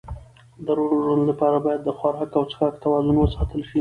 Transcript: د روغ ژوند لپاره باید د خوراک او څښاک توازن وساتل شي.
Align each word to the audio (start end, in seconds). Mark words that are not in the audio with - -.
د 0.65 0.67
روغ 0.77 0.91
ژوند 1.05 1.23
لپاره 1.29 1.57
باید 1.65 1.81
د 1.83 1.89
خوراک 1.97 2.31
او 2.37 2.43
څښاک 2.49 2.73
توازن 2.83 3.15
وساتل 3.19 3.61
شي. 3.67 3.69